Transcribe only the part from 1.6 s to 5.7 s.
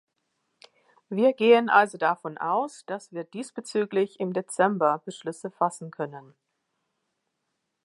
also davon aus, dass wir diesbezüglich im Dezember Beschlüsse